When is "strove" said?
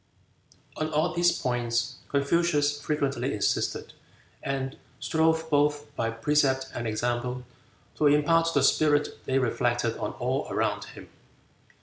4.99-5.47